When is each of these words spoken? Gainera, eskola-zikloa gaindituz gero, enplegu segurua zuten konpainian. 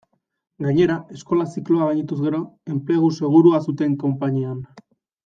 Gainera, 0.67 0.93
eskola-zikloa 1.19 1.89
gaindituz 1.91 2.17
gero, 2.23 2.39
enplegu 2.77 3.11
segurua 3.21 3.61
zuten 3.71 3.95
konpainian. 4.05 4.65